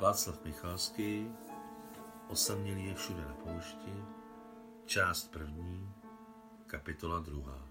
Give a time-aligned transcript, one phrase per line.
[0.00, 1.26] Václav Michalský,
[2.28, 3.92] Osamělý je všude na poušti,
[4.86, 5.92] část první,
[6.66, 7.68] kapitola druhá.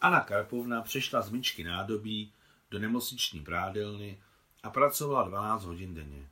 [0.00, 2.32] Anna Karpovna přešla z myčky nádobí
[2.70, 4.22] do nemocniční prádelny
[4.62, 6.30] a pracovala 12 hodin denně.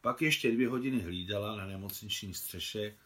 [0.00, 2.96] Pak ještě dvě hodiny hlídala na nemocniční střeše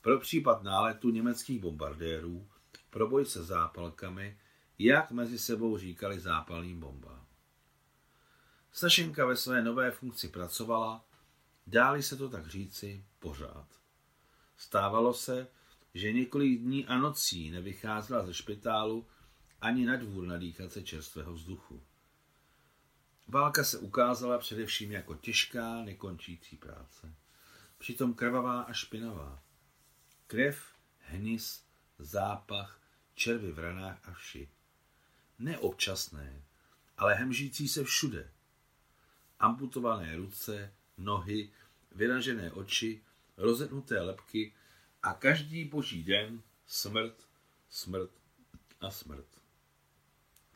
[0.00, 2.48] pro případ náletu německých bombardérů,
[2.90, 4.38] pro boj se zápalkami,
[4.78, 7.25] jak mezi sebou říkali zápalným bombám.
[8.78, 11.04] Sašenka ve své nové funkci pracovala,
[11.66, 13.66] dáli se to tak říci, pořád.
[14.56, 15.48] Stávalo se,
[15.94, 19.06] že několik dní a nocí nevycházela ze špitálu
[19.60, 21.82] ani na dvůr nadýchat se čerstvého vzduchu.
[23.28, 27.14] Válka se ukázala především jako těžká, nekončící práce.
[27.78, 29.42] Přitom krvavá a špinavá.
[30.26, 30.62] Krev,
[30.98, 31.64] hnis,
[31.98, 32.80] zápach,
[33.14, 34.48] červy v ranách a vši.
[35.38, 36.42] Neobčasné,
[36.96, 38.35] ale hemžící se všude.
[39.46, 41.50] Amputované ruce, nohy,
[41.94, 43.02] vyražené oči,
[43.36, 44.54] rozednuté lepky
[45.02, 47.14] a každý boží den smrt,
[47.70, 48.10] smrt
[48.80, 49.26] a smrt.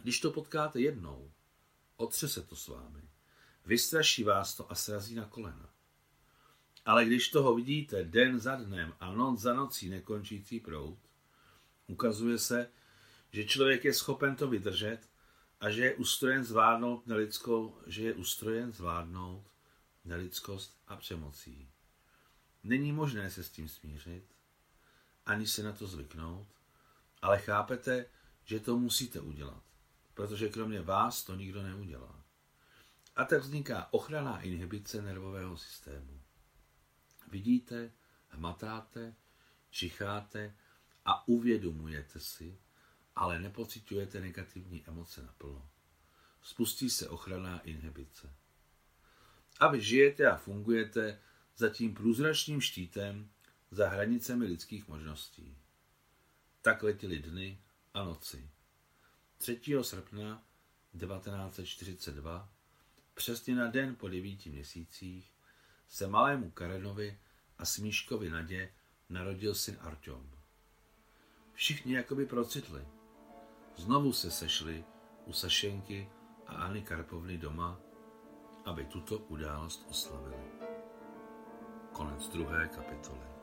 [0.03, 1.31] Když to potkáte jednou,
[1.97, 3.03] otře se to s vámi,
[3.67, 5.71] vystraší vás to a srazí na kolena.
[6.85, 10.99] Ale když toho vidíte den za dnem a noc za nocí nekončící prout,
[11.87, 12.71] ukazuje se,
[13.33, 14.99] že člověk je schopen to vydržet
[15.61, 19.45] a že je ustrojen zvládnout nelidskou, že je ustrojen zvládnout
[20.05, 21.71] nelidskost a přemocí.
[22.65, 24.25] Není možné se s tím smířit,
[25.27, 26.49] ani se na to zvyknout,
[27.23, 28.07] ale chápete,
[28.45, 29.63] že to musíte udělat,
[30.15, 32.25] protože kromě vás to nikdo neudělá.
[33.17, 36.21] A tak vzniká ochranná inhibice nervového systému.
[37.29, 37.93] Vidíte,
[38.29, 39.15] hmatáte,
[39.71, 40.57] čicháte
[41.05, 42.59] a uvědomujete si,
[43.21, 45.69] ale nepocitujete negativní emoce naplno.
[46.43, 48.35] Spustí se ochranná inhibice.
[49.61, 51.21] A vy žijete a fungujete
[51.57, 53.31] za tím průzračným štítem
[53.71, 55.59] za hranicemi lidských možností.
[56.63, 57.61] Tak letěly dny
[57.95, 58.51] a noci.
[59.39, 59.61] 3.
[59.83, 60.43] srpna
[60.99, 62.53] 1942,
[63.15, 65.33] přesně na den po devíti měsících,
[65.89, 67.19] se malému Karenovi
[67.59, 68.73] a Smíškovi Nadě
[69.09, 70.31] narodil syn Artyom.
[71.53, 73.00] Všichni jakoby procitli.
[73.77, 74.85] Znovu se sešli
[75.27, 76.07] u Sašenky
[76.47, 77.77] a Anny Karpovny doma,
[78.65, 80.51] aby tuto událost oslavili.
[81.93, 83.40] Konec druhé kapitoly.